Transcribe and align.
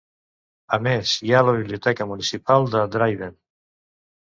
A 0.77 0.79
més, 0.87 1.11
hi 1.27 1.35
ha 1.35 1.43
la 1.49 1.53
Biblioteca 1.59 2.09
municipal 2.15 2.69
de 2.79 2.85
Dryden. 2.99 3.39